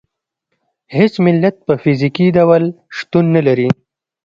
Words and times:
هېڅ 0.95 1.13
ملت 1.25 1.55
په 1.65 1.73
فزیکي 1.81 2.27
ډول 2.37 2.63
شتون 2.97 3.25
نه 3.35 3.41
لري. 3.47 3.67